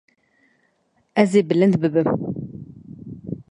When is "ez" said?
1.21-1.31